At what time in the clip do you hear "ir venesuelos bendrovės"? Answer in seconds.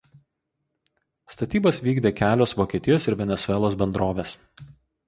3.13-4.35